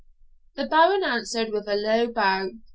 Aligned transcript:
The 0.55 0.65
Baron 0.65 1.03
answered 1.03 1.51
with 1.51 1.67
a 1.67 1.75
low 1.75 2.07
bow. 2.11 2.49